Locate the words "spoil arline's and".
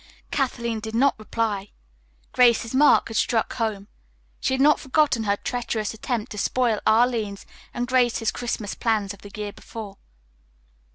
6.39-7.87